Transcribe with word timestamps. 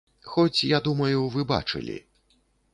Хоць, 0.31 0.59
я 0.69 0.79
думаю, 0.87 1.21
вы 1.37 1.47
бачылі. 1.55 2.01